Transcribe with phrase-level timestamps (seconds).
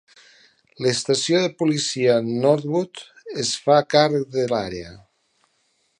[0.85, 3.05] L'estació de policia Norwood
[3.45, 4.99] es fa càrrec de l'àrea.